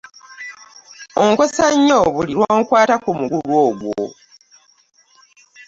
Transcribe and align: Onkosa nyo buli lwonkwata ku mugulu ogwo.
Onkosa 1.23 1.65
nyo 1.85 1.99
buli 2.13 2.31
lwonkwata 2.37 2.95
ku 3.03 3.09
mugulu 3.19 3.53
ogwo. 3.67 4.01